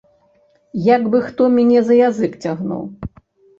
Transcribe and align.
Як 0.95 1.03
бы 1.11 1.21
хто 1.27 1.49
мяне 1.59 1.79
за 1.91 2.01
язык 2.09 2.41
цягнуў. 2.43 2.83